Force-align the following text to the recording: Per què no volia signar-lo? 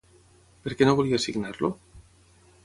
Per 0.63 0.71
què 0.79 0.87
no 0.89 0.95
volia 1.01 1.19
signar-lo? 1.27 1.71